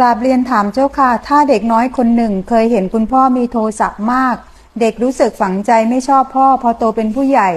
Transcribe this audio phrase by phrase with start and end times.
[0.00, 4.36] ราบเรียนถามเจ้าค่ะ ถ้าเด็กน้อยคนหนึ่ง เคยเห็นคุณพ่อมีโทสะมาก
[4.80, 7.50] เด็กรู้สึกฝังใจไม่ชอบพ่อ พอโตเป็นผู้ใหญ่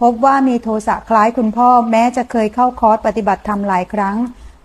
[0.00, 4.16] พบว่ามีโทสะคล้ายคุณพ่อ แม้จะเคยเข้าคอร์สปฏิบัติธรรมหลายครั้ง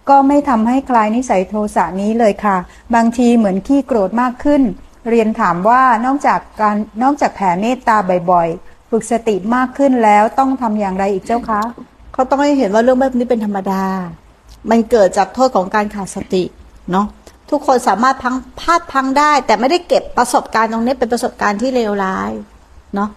[0.10, 2.58] ก็ไม่ทำให้คลายนิสัยโทสะนี้เลยค่ะ
[2.96, 4.62] บางทีเหมือนขี้โกรธมากขึ้น
[5.10, 7.98] เรียนถามว่านอกจากการนอกจากแผ่เมตตา
[8.32, 11.62] บ่อยๆ ฝึกสติมากขึ้นแล้วต้องทำอย่างไรอีกเจ้าคะ
[12.14, 13.84] เขาต้องให้เห็นว่าเรื่องแบบนี้เป็นธรรมดา
[14.70, 16.44] มันเกิดจากโทษของการขาดสติ
[16.92, 17.06] เนาะ
[17.52, 22.32] ทุกคนสามารถพังพลาดพังได้ แต่ไม่ได้เก็บประสบการณ์ตรงนี้เป็นประสบการณ์ที่เลวร้าย
[22.96, 23.10] เนาะ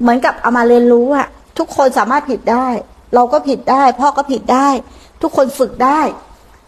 [0.00, 1.26] เหมือนกับเอามาเรียนรู้อะ
[1.58, 2.66] ทุกคนสามารถผิดได้
[3.14, 4.68] เราก็ผิดได้ พ่อก็ผิดได้
[5.22, 6.00] ทุกคนฝึกได้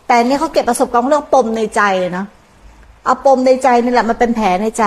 [0.07, 1.83] แต่เนี่ยเขาเก็บประสบการณ์เรื่องปมในใจ
[2.13, 2.27] เนาะ
[3.05, 4.85] เอาปมในใจนี่แหละมันเป็นแผลในใจ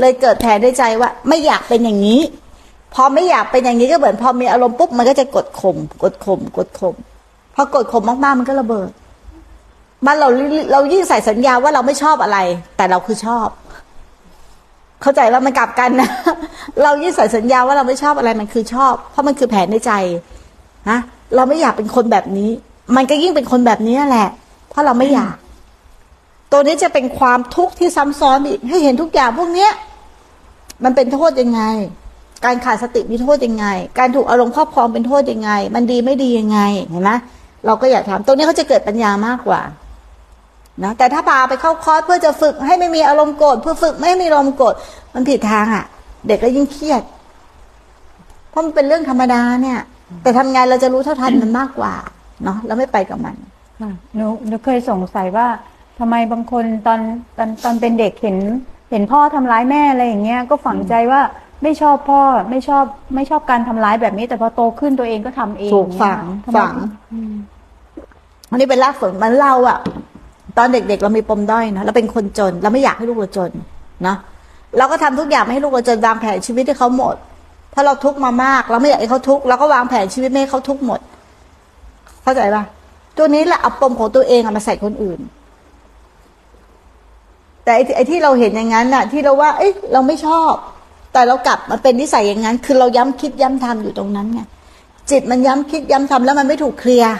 [0.00, 2.20] เลยเกิดแผลในใจว่า ไม่อยากเป็นอย่างนี้
[2.94, 6.94] พอไม่อยากเป็นอย่างนี้ก็เหมือนพอมีอารมณ์ปุ๊บมันก็จะกดข่มกดข่มกดข่ม
[7.54, 8.90] พอกดข่มมากๆมันก็ระเบิด
[10.06, 10.28] มันเรา
[10.72, 12.38] เรายิ่งใส่สัญญาว่าเราไม่ชอบอะไร
[12.76, 13.48] แต่เราคือชอบ
[15.02, 16.10] เข้าใจว่ามันกลับกันนะ
[16.82, 19.92] เรายิ่งใส่สัญญาว่าเราไม่ชอบอะไรมันคือชอบ เพราะมันคือแผนในใจ
[20.90, 20.98] นะ
[21.34, 22.50] เราไม่อยากเป็นคนแบบนี้
[22.96, 24.28] มันก็ยิ่งเป็นคนแบบนี้แหละ
[24.70, 25.34] เพราะเราไม่อยาก
[26.52, 29.72] ตัวนี้จะเป็นความทุกข์ที่ซ้ำซ้อนอีกให้เห็นทุกอย่างพวกเนี้ย
[30.84, 31.62] มันเป็นโทษยังไง
[32.44, 33.66] การขาดสติมีโทษยังไง
[33.98, 36.58] การถูกอารมณ์ครอบครองเป็นโทษยังไง มันดีไม่ดียังไง
[36.90, 37.10] เห็นไหม
[37.66, 39.60] เราก็อยากถามตรงนี้เขาจะเกิดปัญญามากกว่า
[40.84, 44.74] นะแต่ถ้าพาไปเข้าคอร์สเพื่อจะฝึกให้ไม่มีอารมณ์โกรธเพื่อฝึกไม่ให้มีอารมณ์โกรธ
[45.14, 45.84] มันผิดทางอะ
[46.26, 47.02] เด็กก็ยิ่งเครียด
[48.50, 49.78] เพราะมันเป็นเรื่องธรรมดาเนี่ย
[50.22, 51.94] แต่ทำงานเราจะรู้เท่าทันมันมากกว่า
[52.44, 53.36] เนาะแล้วไม่ไปกับมัน
[53.80, 55.46] ค่ะหนูหนูเคยสงสัยว่า
[55.98, 57.00] ทำไมบางคนตอน
[57.38, 58.36] ตอนตอนเป็นเด็กเห็น
[58.90, 61.20] เห็นพ่อทำร้ายแม่อะไรอย่างเงี้ยก็ฝังใจว่า
[61.62, 66.74] ไม่ชอบพ่อไม่ชอบไม่ชอบการทำร้ายแบบนี้ แต่พอโตขึ้นตัวเองก็ทำเองถูกฝังทำไมฝัง
[68.50, 69.78] อันนี้เป็นรากฝังมันเราอะ
[70.58, 73.50] ตอนเด็กๆ เรามีปมด้อยนะเราเป็นคนจน เราไม่อยากให้ลูกเราจน
[74.06, 74.14] นะ
[74.78, 77.16] เราก็ทำทุกอย่างไม่ให้ลูกเราจนวางแผนชีวิตให้เขาหมด
[77.70, 81.00] เพราะเราทุกข์มามาก เราไม่อยากให้เขาทุกข์เราก็วางแผนชีวิตไม่ให้เขาทุกข์หมด
[82.22, 82.64] เข้าใจปะ
[83.16, 85.20] ตัวนี้แหละเอาปมของตัวเองอะมาใส่คนอื่น
[87.64, 90.52] แต่ไอ้ที่ไอ้ที่เราเห็นอย่างนั้นน่ะ ที่เราว่า เอ้ยเราไม่ชอบ
[91.12, 94.40] แต่เรากลับมาเป็นนิสัยอย่างนั้น คือเราย้ำคิดย้ำทำอยู่ตรงนั้นไง
[95.10, 97.14] จิตมันย้ำคิดย้ำทำแล้วมันไม่ถูกเคลียร์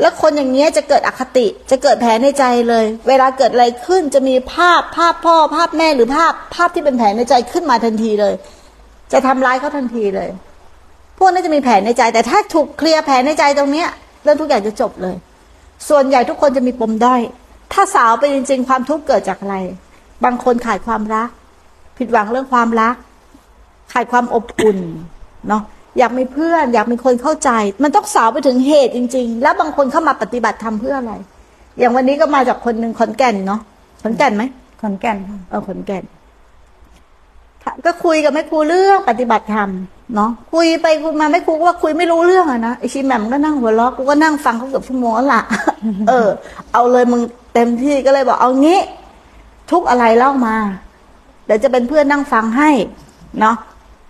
[0.00, 8.34] แล้วคนอย่างเงี้ยจะเกิดอคติ จะเกิดแผลในใจเลย เวลาเกิดอะไรขึ้นจะมีภาพภาพพ่อภาพแม่หรือภาพภาพที่เป็นแผลในใจขึ้นมาทันทีเลย
[9.12, 10.28] จะทำร้ายเขาทันทีเลย
[11.18, 13.88] พวกนี้จะมีแผลในใจ แต่ถ้าถูกเคลียร์แผลในใจตรงเนี้ย
[14.22, 15.16] เรื่องทุกอย่างจะจบเลย
[15.88, 17.20] ส่วนใหญ่ทุกคนจะมีปมด้อย
[17.72, 19.56] ถ้าสาวไปจริง ๆ ความทุกข์เกิดจากอะไร
[20.24, 21.28] บางคนขาดความรัก
[21.98, 22.94] ผิดหวังเรื่องความรัก
[23.92, 24.78] ขาดความอบอุ่น
[25.48, 25.62] เนาะ
[25.98, 27.50] อยากมีเพื่อน อยากมีคนเข้าใจ
[27.82, 31.14] มันต้องสาวไปถึงเหตุจริง ๆ แล้วบางคนเข้ามาปฏิบัติทำเพื่ออะไร
[31.78, 33.60] อย่างวันนี้ก็มาจากคนหนึ่งขอนแก่นเนาะ
[34.02, 34.44] ขอนแก่นไหม
[34.80, 36.04] ขอนแก่นค่ะเออขอนแก่น
[37.86, 39.70] ก็คุยกับแม่ครูเรื่องปฏิบัติธรรม
[40.14, 45.42] เนาะคุยไปคุยมาแม่ครูก็ว่าคุยไม่รู้เรื่องอะนะไอชีแหม่มก็นั่งหัวเราะกูก็นั่งฟังเขาเกือบชั่วโมงแล้วล่ะ
[46.08, 46.28] เออ
[46.72, 47.22] เอาเลยมึง
[47.54, 48.80] เต็มที่ก็เลยบอกเอางี้
[49.70, 50.56] ทุกอะไรเล่ามา
[51.46, 52.70] เดี๋ยวจะเป็นเพื่อนนั่งฟังให้
[53.40, 53.56] เนาะ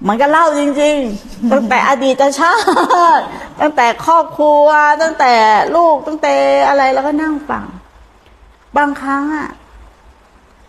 [0.07, 2.55] มันก็เล่าจริง ๆ ตั้งแต่อดีตชา
[3.19, 3.25] ติ
[3.61, 4.67] ตั้งแต่ครอบครัว
[5.03, 5.33] ตั้งแต่
[5.77, 6.35] ลูกตั้งแต่
[6.69, 7.67] อะไรแล้วก็นั่งฟัง
[8.77, 9.51] บางครั้งอะ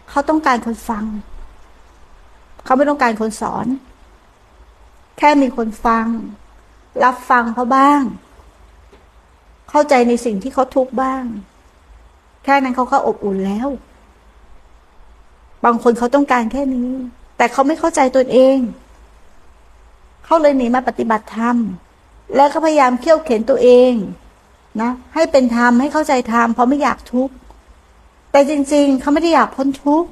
[0.09, 1.05] เขาต้องการคนฟัง
[2.63, 3.65] เขาไม่ต้องการคนสอน
[5.17, 6.05] แค่มีคนฟัง
[7.03, 8.01] รับฟังเขาบ้าง
[9.69, 11.23] เข้าใจในสิ่งที่เขาทุกข์บ้าง
[12.43, 13.67] แค่นั้นเขาก็อบอุ่นแล้ว
[15.65, 16.89] บางคนเขาต้องการแค่นี้
[17.37, 18.57] แต่เขาไม่เข้าใจตนเอง
[20.29, 21.57] เขาเลยหนีมาปฏิบัติธรรม
[22.35, 23.93] แล้วก็พยายามเขี่ยวเข็นตัวเอง
[24.81, 27.33] นะให้เป็นธรรมให้เข้าใจธรรมเพราะไม่อยากทุกข์
[28.31, 30.09] แต่จริง ๆเขาไม่ได้อยากพ้นทุกข์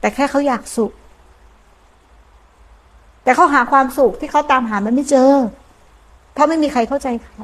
[0.00, 0.92] แต่แค่เขาอยากสุข
[3.22, 5.32] แต่เขาหาความสุขที่เขาตามหามันไม่เจอ
[6.32, 7.42] เพราะไม่มีใครเข้าใจเขา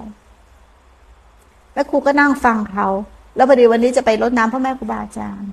[1.75, 2.89] แล้วครูก็นั่งฟังเขา
[3.37, 5.51] แล้วพอดีวันนี้จะไปรดน้ำพ่อแม่ครูบาอาจารย์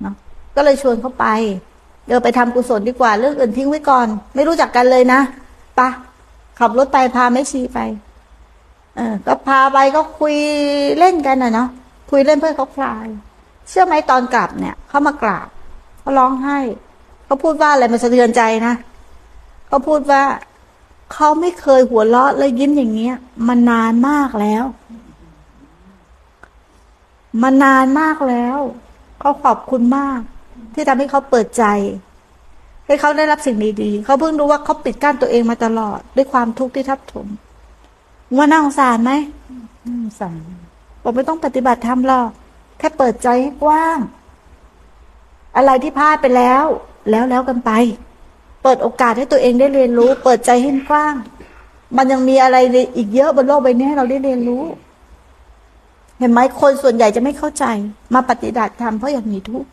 [0.00, 0.14] เนาะ
[0.56, 1.26] ก็เลยชวนเขาไป
[2.08, 5.20] เดี๋ยวไปทำกุศลดีกว่าเรื่องอื่นทิ้งไว้ก่อน ไม่รู้จักกันเลยนะ
[5.78, 5.88] ปะ
[6.58, 7.78] ขับรถไปพาแม่ชีไป
[8.96, 10.34] เออ ก็พาไปก็คุย
[10.98, 11.68] เล่นกันนะเนาะ
[12.10, 13.06] คุยเล่นเพื่อเขาคลาย
[13.68, 15.48] เชื่อไหมตอนกลับเนี่ยเขามากราบ
[15.98, 16.58] เขาร้องไห้
[17.24, 18.74] เขาพูดว่าอะไรมันสะเทือนใจนะ
[19.66, 20.22] เขาพูดว่า
[21.12, 23.16] เขาไม่เคยหัวเราะและยิ้มอย่างเงี้ย
[23.48, 24.64] มานานมากแล้ว
[27.42, 28.58] มานานมากแล้ว
[29.20, 30.20] เขาขอบคุณมาก
[30.74, 31.64] ที่ทำให้เขาเปิดใจ
[32.86, 37.26] ให้เขาได้รับสิ่งดีๆเขาเพิ่งรู้ว่าเขาปิดกั้นตัวเองมาตลอด ด้วยความทุกข์ที่ทับถม
[38.36, 39.12] ว่าน่าสงสารไหม
[39.84, 40.34] อืมสั่ง
[41.02, 42.28] บอกไม่ต้องปฏิบัติธรรมหรอก
[42.78, 43.98] แค่เปิดใจให้กว้าง
[45.56, 46.64] อะไรที่พลาดไปแล้ว
[47.10, 47.70] แล้วแล้วกันไป
[48.62, 51.14] เปิดโอกาสให้ตัวเองได้เรียนรู้ เปิดใจให้กว้าง
[51.96, 52.56] มันยังมีอะไร
[52.96, 54.64] อีกเยอะบนโลกใบนี้ให้เราได้เรียนรู้
[56.18, 57.64] เห็นไหมคนส่วนใหญ่จะไม่เข้าใจ
[58.14, 59.68] มาปฏิบัติธรรมเพราะอยากหนีทุกข์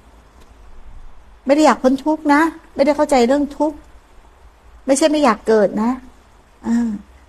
[1.46, 2.42] ไม่ได้อยากพ้นทุกข์นะ
[2.76, 3.78] ไม่ได้เข้าใจเรื่องทุกข์
[4.86, 5.92] ไม่ใช่ไม่อยากเกิดนะ
[6.68, 6.70] อ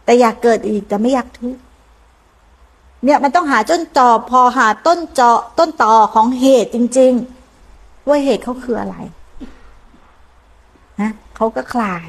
[0.05, 1.61] แต่อยากเกิดอีกแต่ไม่อยากทุกข์
[3.05, 7.13] เนี่ยมันต้องหาต้นตอพอหาต้นจอต้นต่อของเหตุจริง
[7.61, 8.97] ๆ ว่าเหตุเขาคืออะไร
[11.01, 12.09] นะเขาก็คลาย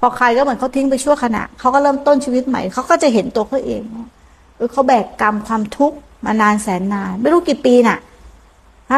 [0.00, 3.82] พอคลายก็เหมือนเขาทิ้งไปชั่วขณะเขาก็เริ่มต้นชีวิตใหม่เขาก็จะเห็นตัวเขาเอง
[4.56, 7.98] เออเขาแบกกรรมความทุกข์มานานแสนนาน ไม่รู้กี่ปีน่ะ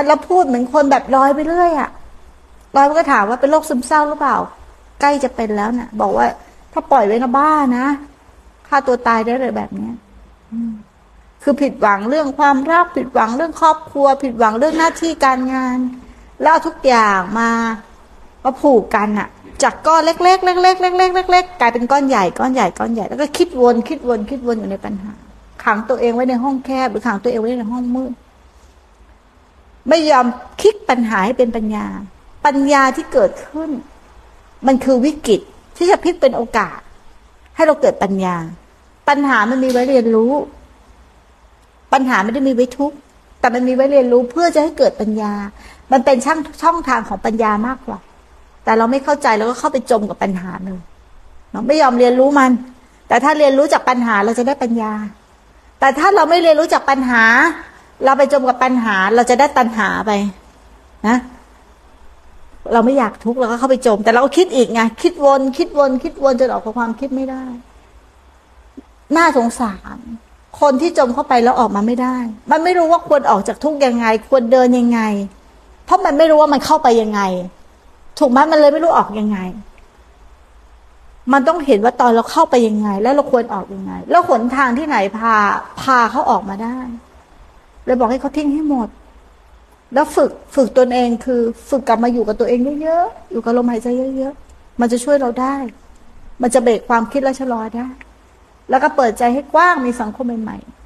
[0.07, 1.91] แล้วพูดเหมือนคนแบบลอยไปเรื่อยอะ
[2.77, 4.37] ลอยมันก็ถามว่าเป็นโรคซึมเศร้าหรือเปล่า
[5.01, 6.27] ใกล้จะเป็นแล้วน่ะ บอกว่า
[6.73, 7.87] ถ้าปล่อยไว้นะบ้านะ
[8.69, 9.95] ฆ่าตัวตายได้เลยแบบเนี้ย
[11.43, 15.79] คือผิดหวังเรื่องความรักผิดหวังเรื่องครอบครัว ผิดหวังเรื่องหน้าที่การงาน
[16.43, 17.51] แล้วเอาทุกอย่างมา
[18.45, 19.29] มาผูกกันอะ
[19.63, 25.13] จากก้อนเล็กๆเล็กๆเล็กๆเล็กๆเล็กๆกลายเป็นก้อนใหญ่ก้อนใหญ่ก้อนใหญ่แล้วก็คิดวนคิดวนคิดวนอยู่ในปัญหา
[25.65, 28.13] ขังตัวเองไว้ในห้องแคบหรือขังตัวเองไว้ในห้องมืด
[29.89, 30.27] ไม่ยอม
[30.63, 31.87] คิดปัญหาให้เป็นปัญญา
[32.45, 33.71] ปัญญาที่เกิดขึ้น
[34.67, 35.41] มันคือวิกฤต
[35.77, 36.79] ที่จะพลิกเป็นโอกาส
[37.57, 38.37] ให้เราเกิดปัญญา
[39.09, 40.33] ปัญหามันมีไว้เรียนรู้
[41.93, 42.97] ปัญหาไม่ได้มีไว้ทุกข์
[43.41, 45.33] แต่มันมีไว้เรียนรู้เพื่อจะให้เกิดปัญญา
[45.93, 47.99] มันเป็นช่องช่องทางของปัญญามากกว่า
[48.65, 50.81] แต่เราไม่เข้าใจเราก็เข้าไปจมกับปัญหาเลย
[51.53, 52.51] เราไม่ยอมเรียนรู้มัน
[53.09, 54.93] แต่ถ้าเรียนรู้จากปัญหาเราจะได้ปัญญา
[55.81, 57.25] แต่ถ้าเราไม่เรียนรู้จากปัญหา
[58.05, 60.11] เราไปจมกับปัญหา เราจะได้ตัณหาไป
[61.09, 61.19] นะ
[62.73, 67.45] เราไม่อยากทุกข์เราก็เข้าไปจม แต่เราก็คิดอีกไงคิดวนคิดวน คิดวนจนออกจากความคิดไม่ได้
[69.17, 69.97] น่าสงสาร
[70.61, 72.17] คนที่จมเข้าไปแล้วออกมาไม่ได้
[72.51, 75.01] มันไม่รู้ว่าควรออกจากทุกข์ยังไง ควรเดินยังไง
[75.85, 77.21] เพราะมันไม่รู้ว่ามันเข้าไปยังไง
[78.19, 79.39] ถูกไหมมันเลยไม่รู้ออกยังไง
[81.33, 85.35] มันต้องเห็นว่าตอนเราเข้าไปยังไง แล้วเราควรออกยังไง แล้วหนทางที่ไหนพา
[85.83, 86.77] พาเขาออกมาได้
[87.85, 88.89] เลยบอกให้เขาทิ้งให้หมด
[89.95, 91.41] แล้วฝึกฝึกตนเองคือ
[91.71, 95.57] ฝึกกลับมาอยู่กับตัวเองเยอะๆอยู่กับลมหายใจเยอะๆมันจะช่วยเราได้
[96.43, 97.89] มันจะเบรกความคิดและชะลอได้
[98.71, 100.82] แล้วก็เปิดใจให้กว้างมีสังคมใหม่ๆ